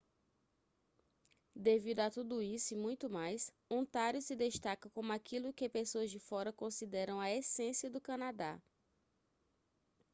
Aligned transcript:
devido 1.55 1.99
a 1.99 2.09
tudo 2.09 2.41
isso 2.41 2.73
e 2.73 2.75
muito 2.75 3.07
mais 3.07 3.51
ontário 3.69 4.19
se 4.19 4.35
destaca 4.35 4.89
como 4.89 5.13
aquilo 5.13 5.53
que 5.53 5.69
pessoas 5.69 6.09
de 6.09 6.17
fora 6.17 6.51
consideram 6.51 7.19
a 7.21 7.29
essência 7.29 7.87
do 7.87 8.01
canadá 8.01 8.59